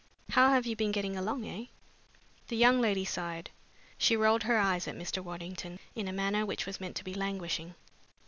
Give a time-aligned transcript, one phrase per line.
[0.31, 1.65] "How have you been getting along, eh?"
[2.47, 3.51] The young lady sighed.
[3.99, 5.23] She rolled her eyes at Mr.
[5.23, 7.75] Waddington in a manner which was meant to be languishing.